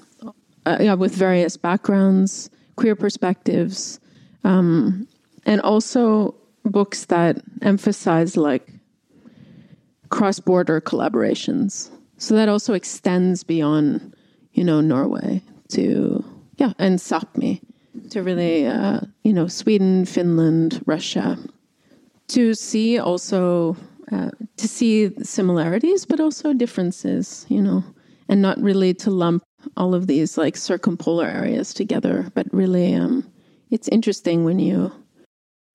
uh, 0.66 0.78
yeah, 0.80 0.94
with 0.94 1.14
various 1.14 1.56
backgrounds, 1.56 2.50
queer 2.76 2.96
perspectives, 2.96 4.00
um, 4.44 5.06
and 5.44 5.60
also 5.60 6.34
books 6.64 7.06
that 7.06 7.40
emphasize 7.62 8.36
like 8.36 8.68
cross 10.08 10.40
border 10.40 10.80
collaborations. 10.80 11.90
So 12.18 12.34
that 12.34 12.48
also 12.48 12.74
extends 12.74 13.44
beyond, 13.44 14.14
you 14.52 14.64
know, 14.64 14.80
Norway 14.80 15.42
to 15.68 16.24
yeah, 16.56 16.72
and 16.78 16.98
Sapmi 16.98 17.60
to 18.10 18.22
really 18.22 18.66
uh, 18.66 19.00
you 19.24 19.32
know 19.32 19.46
Sweden, 19.46 20.04
Finland, 20.04 20.82
Russia, 20.86 21.38
to 22.28 22.54
see 22.54 22.98
also 22.98 23.76
uh, 24.10 24.30
to 24.56 24.68
see 24.68 25.12
similarities, 25.22 26.06
but 26.06 26.20
also 26.20 26.52
differences. 26.52 27.46
You 27.48 27.62
know, 27.62 27.84
and 28.28 28.42
not 28.42 28.60
really 28.60 28.94
to 28.94 29.10
lump 29.10 29.42
all 29.76 29.94
of 29.94 30.06
these 30.06 30.38
like 30.38 30.56
circumpolar 30.56 31.26
areas 31.26 31.74
together, 31.74 32.30
but 32.34 32.46
really, 32.52 32.94
um, 32.94 33.28
it's 33.70 33.88
interesting 33.88 34.44
when 34.44 34.58
you 34.58 34.92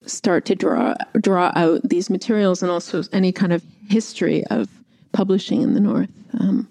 start 0.06 0.44
to 0.46 0.54
draw 0.54 0.94
draw 1.20 1.52
out 1.54 1.80
these 1.88 2.10
materials 2.10 2.62
and 2.62 2.70
also 2.70 3.02
any 3.12 3.32
kind 3.32 3.52
of 3.52 3.62
history 3.88 4.44
of 4.46 4.68
publishing 5.12 5.62
in 5.62 5.74
the 5.74 5.80
north, 5.80 6.10
um, 6.40 6.68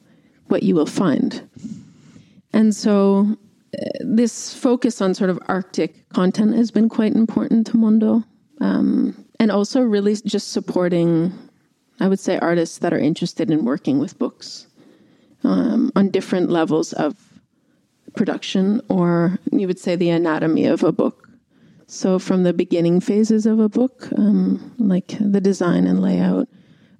what 0.47 0.63
you 0.63 0.75
will 0.75 0.85
find. 0.85 1.47
And 2.53 2.75
so, 2.75 3.37
uh, 3.77 3.85
this 4.01 4.53
focus 4.53 5.01
on 5.01 5.13
sort 5.13 5.29
of 5.29 5.39
Arctic 5.47 6.09
content 6.09 6.55
has 6.55 6.71
been 6.71 6.89
quite 6.89 7.13
important 7.13 7.67
to 7.67 7.77
Mondo, 7.77 8.23
um, 8.59 9.25
and 9.39 9.51
also 9.51 9.81
really 9.81 10.15
just 10.25 10.51
supporting, 10.51 11.31
I 11.99 12.07
would 12.07 12.19
say, 12.19 12.37
artists 12.39 12.79
that 12.79 12.93
are 12.93 12.99
interested 12.99 13.49
in 13.49 13.63
working 13.63 13.99
with 13.99 14.19
books 14.19 14.67
um, 15.43 15.91
on 15.95 16.09
different 16.09 16.49
levels 16.49 16.93
of 16.93 17.15
production, 18.15 18.81
or 18.89 19.39
you 19.51 19.67
would 19.67 19.79
say 19.79 19.95
the 19.95 20.09
anatomy 20.09 20.65
of 20.65 20.83
a 20.83 20.91
book. 20.91 21.29
So, 21.87 22.19
from 22.19 22.43
the 22.43 22.53
beginning 22.53 23.01
phases 23.01 23.45
of 23.45 23.59
a 23.59 23.67
book, 23.67 24.07
um, 24.17 24.73
like 24.77 25.15
the 25.19 25.41
design 25.41 25.85
and 25.85 26.01
layout, 26.01 26.47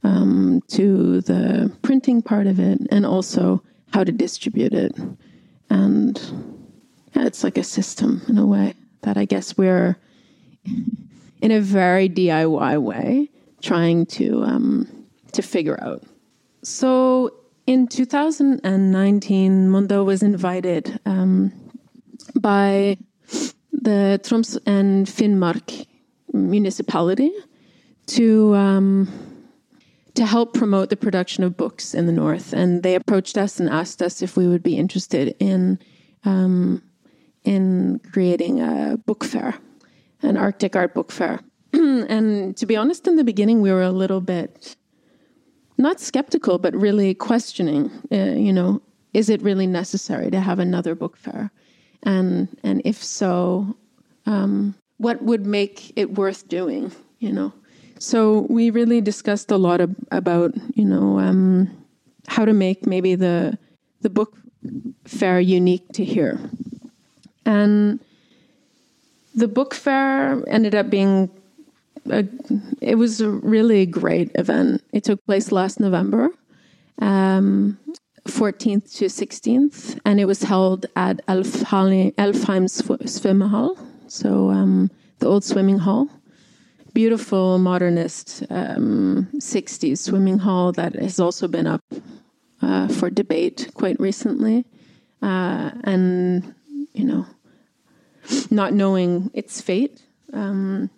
um, 0.03 0.62
to 0.67 1.21
the 1.21 1.71
printing 1.81 2.21
part 2.21 2.48
of 2.48 2.60
it, 2.60 2.79
and 2.91 3.05
also 3.05 3.63
how 3.93 4.03
to 4.03 4.12
distribute 4.12 4.74
it. 4.74 4.93
And 5.69 6.19
yeah, 7.15 7.25
it's 7.25 7.43
like 7.43 7.57
a 7.57 7.63
system 7.63 8.21
in 8.27 8.38
a 8.38 8.45
way 8.45 8.74
that 9.01 9.17
I 9.17 9.25
guess 9.25 9.57
we're, 9.57 9.98
in 11.41 11.51
a 11.51 11.62
very 11.62 12.10
DIY 12.10 12.81
way, 12.81 13.29
trying 13.62 14.05
to 14.07 14.43
um, 14.43 15.05
to 15.31 15.41
figure 15.41 15.81
out. 15.81 16.03
So 16.63 17.40
in 17.71 17.87
2019, 17.87 19.69
Mondo 19.69 20.03
was 20.03 20.21
invited 20.21 20.99
um, 21.05 21.53
by 22.36 22.97
the 23.71 24.19
Troms 24.23 24.57
and 24.65 25.07
Finnmark 25.07 25.88
municipality 26.34 27.31
to 28.07 28.53
um, 28.55 29.07
to 30.15 30.25
help 30.25 30.53
promote 30.53 30.89
the 30.89 30.97
production 30.97 31.45
of 31.45 31.55
books 31.55 31.93
in 31.93 32.07
the 32.07 32.12
north, 32.12 32.51
and 32.51 32.84
they 32.84 32.95
approached 32.95 33.38
us 33.38 33.57
and 33.57 33.69
asked 33.69 34.01
us 34.01 34.21
if 34.21 34.36
we 34.36 34.49
would 34.49 34.63
be 34.63 34.77
interested 34.77 35.34
in 35.39 35.79
um, 36.25 36.84
in 37.45 38.01
creating 38.12 38.60
a 38.60 38.97
book 38.97 39.23
fair, 39.23 39.55
an 40.21 40.36
Arctic 40.36 40.75
art 40.75 40.93
book 40.93 41.10
fair. 41.10 41.39
and 41.73 42.57
to 42.57 42.65
be 42.65 42.75
honest, 42.75 43.07
in 43.07 43.15
the 43.15 43.23
beginning, 43.23 43.62
we 43.62 43.71
were 43.71 43.81
a 43.81 43.91
little 43.91 44.19
bit 44.19 44.75
not 45.82 46.00
skeptical, 46.00 46.58
but 46.58 46.76
really 46.76 47.13
questioning, 47.13 47.91
uh, 48.12 48.15
you 48.15 48.54
know, 48.54 48.82
is 49.13 49.30
it 49.30 49.41
really 49.41 49.67
necessary 49.67 50.32
to 50.32 50.39
have 50.39 50.60
another 50.60 50.96
book 50.96 51.17
fair? 51.17 51.52
And, 52.04 52.48
and 52.63 52.82
if 52.86 53.04
so, 53.04 53.76
um, 54.26 54.76
what 54.98 55.22
would 55.22 55.46
make 55.46 55.94
it 55.98 56.13
worth 56.13 56.48
doing, 56.48 56.91
you 57.20 57.32
know? 57.32 57.52
So 58.00 58.48
we 58.50 58.70
really 58.70 59.02
discussed 59.02 59.52
a 59.52 59.58
lot 59.58 59.82
about, 60.12 60.54
you 60.76 60.86
know, 60.86 61.20
um, 61.20 61.70
how 62.28 62.46
to 62.46 62.54
make 62.54 62.86
maybe 62.88 63.15
the, 63.15 63.58
the 64.02 64.10
book 64.10 64.38
fair 65.06 65.39
unique 65.39 65.88
to 65.94 66.06
here. 66.06 66.39
And 67.46 68.00
the 69.36 69.48
book 69.48 69.74
fair 69.74 70.44
ended 70.48 70.76
up 70.76 70.89
being 70.89 71.30
a, 72.12 72.28
it 72.82 72.95
was 72.95 73.21
a 73.21 73.30
really 73.30 73.86
great 73.86 74.32
event. 74.36 74.84
It 74.93 75.04
took 75.04 75.26
place 75.26 75.52
last 75.52 75.80
November, 75.80 76.30
um, 77.00 77.78
14th 78.28 78.95
to 78.97 79.06
16th, 79.06 80.00
and 80.06 80.19
it 80.19 80.26
was 80.26 80.43
held 80.43 80.86
at 80.95 81.26
Alfheim 81.28 82.13
Svømmehall, 82.17 83.78
so 84.08 84.50
um, 84.50 84.91
the 85.19 85.28
old 85.28 85.43
swimming 85.43 85.80
hall. 85.80 86.08
Beautiful 86.93 87.58
modernist 87.58 88.43
um, 88.50 89.30
60s 89.38 89.97
swimming 89.97 90.39
hall 90.39 90.74
that 90.74 90.93
has 90.95 91.19
also 91.19 91.47
been 91.47 91.65
up 91.65 91.84
uh, 92.62 92.88
for 92.89 93.10
debate 93.10 93.71
quite 93.74 94.00
recently. 94.00 94.65
Uh, 95.21 95.71
and, 95.84 96.54
you 96.93 97.06
know, 97.06 97.26
not 98.50 98.74
knowing 98.74 99.30
its 99.34 99.62
fate. 99.62 100.02
Um, 100.34 100.89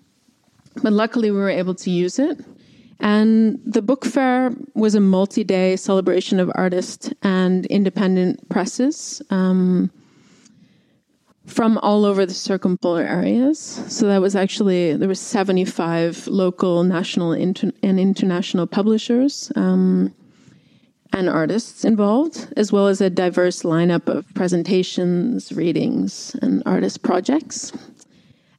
but 0.81 0.93
luckily, 0.93 1.31
we 1.31 1.37
were 1.37 1.49
able 1.49 1.75
to 1.75 1.89
use 1.89 2.19
it. 2.19 2.39
And 2.99 3.59
the 3.65 3.81
book 3.81 4.05
fair 4.05 4.53
was 4.75 4.95
a 4.95 5.01
multi 5.01 5.43
day 5.43 5.75
celebration 5.75 6.39
of 6.39 6.51
artists 6.55 7.11
and 7.21 7.65
independent 7.65 8.47
presses 8.49 9.21
um, 9.29 9.91
from 11.45 11.77
all 11.79 12.05
over 12.05 12.25
the 12.25 12.33
circumpolar 12.33 13.01
areas. 13.01 13.59
So 13.89 14.07
that 14.07 14.21
was 14.21 14.35
actually, 14.35 14.95
there 14.95 15.09
were 15.09 15.15
75 15.15 16.27
local, 16.27 16.83
national, 16.83 17.33
inter- 17.33 17.73
and 17.83 17.99
international 17.99 18.67
publishers 18.67 19.51
um, 19.57 20.13
and 21.11 21.29
artists 21.29 21.83
involved, 21.83 22.47
as 22.55 22.71
well 22.71 22.87
as 22.87 23.01
a 23.01 23.09
diverse 23.09 23.63
lineup 23.63 24.07
of 24.07 24.25
presentations, 24.33 25.51
readings, 25.51 26.35
and 26.41 26.63
artist 26.65 27.03
projects 27.03 27.73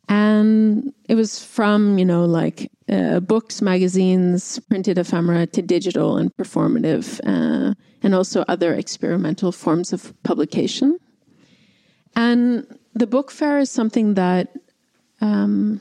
and 0.08 0.92
it 1.08 1.14
was 1.14 1.44
from 1.44 1.98
you 1.98 2.04
know 2.04 2.24
like 2.24 2.70
uh, 2.88 3.20
books 3.20 3.62
magazines 3.62 4.58
printed 4.68 4.98
ephemera 4.98 5.46
to 5.46 5.62
digital 5.62 6.16
and 6.16 6.34
performative 6.36 7.20
uh, 7.24 7.74
and 8.02 8.14
also 8.14 8.44
other 8.48 8.74
experimental 8.74 9.52
forms 9.52 9.92
of 9.92 10.12
publication. 10.22 10.98
And 12.14 12.66
the 12.92 13.06
book 13.06 13.30
fair 13.30 13.58
is 13.58 13.70
something 13.70 14.14
that 14.14 14.52
um, 15.20 15.80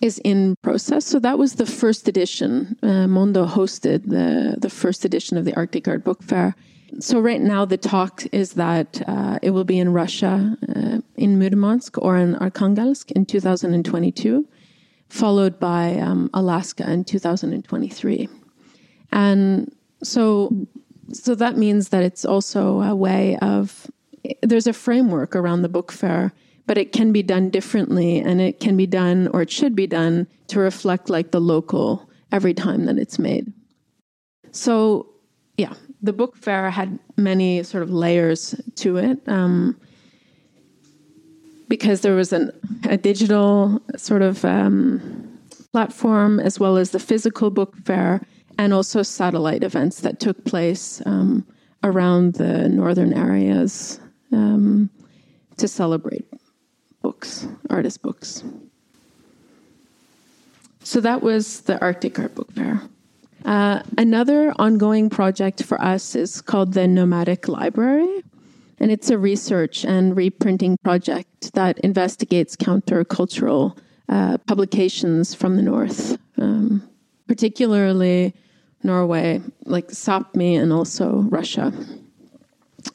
is 0.00 0.18
in 0.18 0.54
process. 0.62 1.04
So 1.04 1.18
that 1.18 1.38
was 1.38 1.56
the 1.56 1.66
first 1.66 2.08
edition 2.08 2.78
uh, 2.82 3.08
mondo 3.08 3.46
hosted 3.46 4.08
the, 4.08 4.56
the 4.58 4.70
first 4.70 5.04
edition 5.04 5.36
of 5.36 5.44
the 5.44 5.54
arctic 5.56 5.88
art 5.88 6.04
book 6.04 6.22
fair 6.22 6.54
so 7.00 7.20
right 7.20 7.40
now 7.40 7.64
the 7.64 7.76
talk 7.76 8.24
is 8.32 8.54
that 8.54 9.02
uh, 9.06 9.38
it 9.42 9.50
will 9.50 9.64
be 9.64 9.78
in 9.78 9.92
Russia, 9.92 10.56
uh, 10.74 10.98
in 11.16 11.38
Murmansk 11.38 11.98
or 11.98 12.16
in 12.16 12.34
Arkhangelsk 12.36 13.10
in 13.12 13.26
2022, 13.26 14.46
followed 15.08 15.58
by 15.58 15.98
um, 15.98 16.30
Alaska 16.34 16.90
in 16.90 17.04
2023, 17.04 18.28
and 19.12 19.74
so 20.02 20.66
so 21.12 21.34
that 21.34 21.56
means 21.56 21.90
that 21.90 22.02
it's 22.02 22.24
also 22.24 22.80
a 22.82 22.94
way 22.94 23.36
of 23.42 23.90
there's 24.42 24.66
a 24.66 24.72
framework 24.72 25.36
around 25.36 25.62
the 25.62 25.68
book 25.68 25.92
fair 25.92 26.32
but 26.66 26.78
it 26.78 26.92
can 26.92 27.12
be 27.12 27.22
done 27.22 27.50
differently 27.50 28.18
and 28.18 28.40
it 28.40 28.58
can 28.58 28.76
be 28.76 28.86
done 28.86 29.28
or 29.28 29.42
it 29.42 29.50
should 29.50 29.74
be 29.74 29.86
done 29.86 30.26
to 30.48 30.58
reflect 30.58 31.10
like 31.10 31.30
the 31.30 31.40
local 31.40 32.08
every 32.32 32.54
time 32.54 32.86
that 32.86 32.96
it's 32.96 33.18
made. 33.18 33.52
So 34.50 35.06
yeah 35.56 35.74
the 36.04 36.12
book 36.12 36.36
fair 36.36 36.70
had 36.70 36.98
many 37.16 37.62
sort 37.62 37.82
of 37.82 37.90
layers 37.90 38.54
to 38.76 38.98
it 38.98 39.18
um, 39.26 39.74
because 41.66 42.02
there 42.02 42.14
was 42.14 42.32
an, 42.32 42.52
a 42.84 42.98
digital 42.98 43.80
sort 43.96 44.20
of 44.20 44.44
um, 44.44 45.00
platform, 45.72 46.38
as 46.40 46.60
well 46.60 46.76
as 46.76 46.90
the 46.90 46.98
physical 46.98 47.50
book 47.50 47.74
fair, 47.84 48.20
and 48.58 48.74
also 48.74 49.02
satellite 49.02 49.64
events 49.64 50.00
that 50.00 50.20
took 50.20 50.44
place 50.44 51.00
um, 51.06 51.44
around 51.82 52.34
the 52.34 52.68
northern 52.68 53.14
areas 53.14 53.98
um, 54.30 54.90
to 55.56 55.66
celebrate 55.66 56.26
books, 57.00 57.48
artist 57.70 58.02
books. 58.02 58.44
So 60.82 61.00
that 61.00 61.22
was 61.22 61.62
the 61.62 61.80
Arctic 61.80 62.18
Art 62.18 62.34
Book 62.34 62.52
Fair. 62.52 62.82
Uh, 63.44 63.82
another 63.98 64.54
ongoing 64.58 65.10
project 65.10 65.62
for 65.62 65.80
us 65.80 66.14
is 66.14 66.40
called 66.40 66.72
the 66.72 66.88
Nomadic 66.88 67.46
Library, 67.46 68.22
and 68.78 68.90
it's 68.90 69.10
a 69.10 69.18
research 69.18 69.84
and 69.84 70.16
reprinting 70.16 70.78
project 70.82 71.52
that 71.52 71.78
investigates 71.80 72.56
countercultural 72.56 73.76
uh, 74.08 74.38
publications 74.46 75.34
from 75.34 75.56
the 75.56 75.62
north, 75.62 76.16
um, 76.38 76.88
particularly 77.28 78.34
Norway, 78.82 79.42
like 79.64 79.88
Sapmi, 79.88 80.58
and 80.58 80.72
also 80.72 81.20
Russia. 81.28 81.72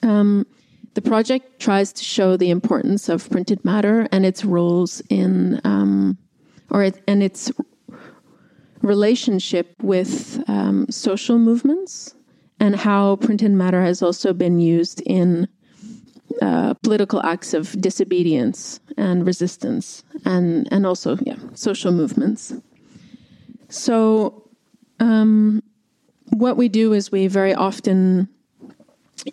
Um, 0.02 0.48
the 0.96 1.02
project 1.02 1.60
tries 1.60 1.94
to 1.94 2.04
show 2.04 2.38
the 2.38 2.50
importance 2.50 3.08
of 3.08 3.30
printed 3.30 3.64
matter 3.64 4.08
and 4.12 4.26
its 4.26 4.44
roles 4.44 5.02
in, 5.10 5.62
um, 5.64 6.18
or 6.70 6.84
it, 6.84 7.02
and 7.08 7.22
its 7.22 7.52
relationship 8.82 9.76
with 9.82 10.44
um, 10.48 10.88
social 10.90 11.38
movements 11.38 12.16
and 12.60 12.76
how 12.76 13.18
printed 13.18 13.52
matter 13.52 13.82
has 13.82 14.02
also 14.02 14.34
been 14.34 14.60
used 14.60 15.02
in 15.06 15.48
uh, 16.42 16.74
political 16.76 17.22
acts 17.26 17.54
of 17.54 17.80
disobedience 17.82 18.80
and 18.98 19.26
resistance 19.26 20.04
and, 20.26 20.68
and 20.72 20.86
also 20.86 21.18
yeah, 21.22 21.38
social 21.54 21.92
movements. 21.92 22.54
So 23.70 24.50
um, 25.00 25.64
what 26.32 26.58
we 26.58 26.70
do 26.70 26.94
is 26.94 27.12
we 27.12 27.28
very 27.28 27.54
often 27.54 28.30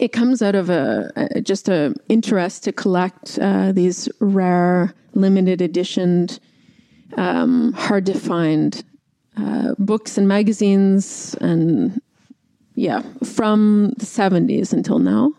it 0.01 0.13
comes 0.13 0.43
out 0.43 0.57
of 0.57 0.69
a, 0.69 1.13
a 1.17 1.41
just 1.41 1.69
a 1.69 1.95
interest 2.09 2.65
to 2.65 2.73
collect 2.73 3.39
uh, 3.41 3.71
these 3.73 4.09
rare 4.21 4.93
limited 5.15 5.63
editioned 5.63 6.41
um, 7.17 7.73
hard 7.73 8.07
to 8.07 8.15
find 8.15 8.85
uh, 9.37 9.75
books 9.79 10.17
and 10.17 10.27
magazines 10.27 11.35
and 11.41 12.01
yeah 12.75 13.03
from 13.25 13.93
the 13.99 14.07
70s 14.07 14.73
until 14.73 14.99
now. 14.99 15.33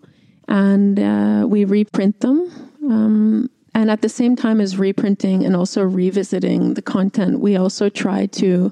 And 0.47 0.99
uh, 0.99 1.45
we 1.47 1.65
reprint 1.65 2.21
them 2.21 2.49
um, 2.89 3.49
and 3.73 3.91
at 3.91 4.01
the 4.01 4.09
same 4.09 4.35
time 4.35 4.61
as 4.61 4.77
reprinting 4.77 5.45
and 5.45 5.55
also 5.55 5.83
revisiting 5.83 6.73
the 6.73 6.81
content 6.81 7.39
we 7.39 7.57
also 7.57 7.89
try 7.89 8.25
to, 8.27 8.71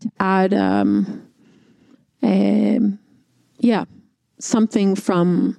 to 0.00 0.10
add 0.20 0.54
um, 0.54 1.28
a, 2.22 2.78
yeah 3.58 3.84
something 4.38 4.94
from 4.94 5.56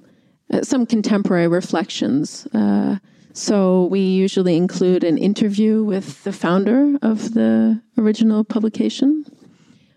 uh, 0.52 0.62
some 0.62 0.86
contemporary 0.86 1.48
reflections 1.48 2.46
uh, 2.54 2.96
so 3.36 3.86
we 3.86 3.98
usually 3.98 4.56
include 4.56 5.02
an 5.02 5.18
interview 5.18 5.82
with 5.82 6.22
the 6.22 6.32
founder 6.32 6.96
of 7.02 7.34
the 7.34 7.82
original 7.98 8.44
publication. 8.44 9.26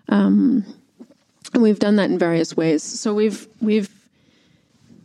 Um, 0.09 0.65
and 1.53 1.61
we've 1.61 1.77
done 1.77 1.97
that 1.97 2.09
in 2.09 2.17
various 2.17 2.57
ways. 2.57 2.81
So 2.81 3.13
we've 3.13 3.47
we've 3.61 3.91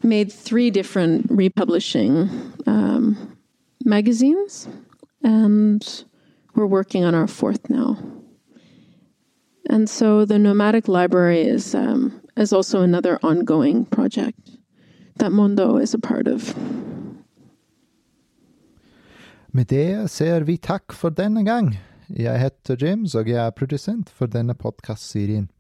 made 0.03 0.33
three 0.33 0.71
different 0.71 1.27
republishing 1.31 2.31
um, 2.67 3.37
magazines, 3.85 4.67
and 5.23 6.05
we're 6.55 6.67
working 6.67 7.05
on 7.05 7.15
our 7.15 7.29
fourth 7.29 7.69
now. 7.69 7.99
And 9.69 9.91
so 9.91 10.25
the 10.25 10.39
Nomadic 10.39 10.89
Library 10.89 11.43
is 11.43 11.75
um, 11.75 12.19
is 12.39 12.55
also 12.55 12.81
another 12.81 13.19
ongoing 13.23 13.85
project 13.85 14.39
that 15.17 15.33
Mondo 15.33 15.77
is 15.77 15.93
a 15.93 15.99
part 15.99 16.27
of. 16.27 16.55
Med 19.53 19.69
det 19.69 20.09
sier 20.09 20.47
vi 20.49 20.55
takk 20.57 20.95
for 20.97 21.13
denne 21.13 21.43
gang. 21.45 21.75
Jeg 22.09 22.41
heter 22.41 22.79
James, 22.81 23.13
og 23.13 23.29
jeg 23.29 23.37
er 23.37 23.53
produsent 23.53 24.09
for 24.09 24.31
denne 24.33 24.55
podkastserien. 24.57 25.51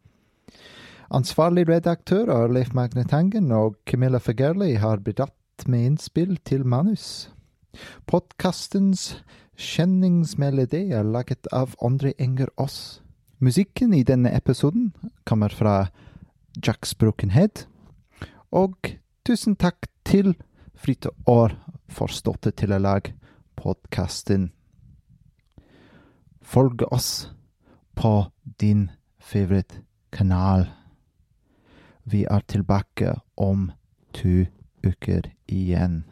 Ansvarlig 1.12 1.66
redaktør 1.68 2.32
er 2.32 2.48
Leif 2.48 2.72
Magne 2.72 3.04
Tangen, 3.04 3.52
og 3.52 3.76
Camilla 3.84 4.16
Fagerli 4.16 4.78
har 4.80 5.04
bidratt 5.04 5.66
med 5.68 5.90
innspill 5.90 6.38
til 6.40 6.64
manus. 6.64 7.28
Podkastens 8.08 9.18
kjenningsmelodi 9.60 10.86
er 10.96 11.04
laget 11.04 11.44
av 11.52 11.76
Andre 11.84 12.16
Enger 12.16 12.48
Aas. 12.56 13.02
Musikken 13.44 13.92
i 13.92 14.00
denne 14.08 14.32
episoden 14.32 14.94
kommer 15.28 15.52
fra 15.52 15.90
Jacks 16.56 16.96
Broken 16.96 17.36
Head, 17.36 17.66
og 18.56 18.96
tusen 19.28 19.52
takk 19.52 19.84
til 20.08 20.32
Fritt 20.72 21.12
Aar 21.28 21.60
for 21.92 22.08
støtte 22.08 22.56
til 22.56 22.72
å 22.72 22.80
lage 22.80 23.12
podkasten. 23.62 24.50
Følg 26.42 26.82
oss 26.92 27.30
på 27.94 28.26
din 28.60 28.90
favorittkanal. 29.22 30.66
Vi 32.04 32.24
er 32.24 32.40
tilbake 32.48 33.14
om 33.36 33.70
to 34.12 34.44
uker 34.82 35.30
igjen. 35.46 36.02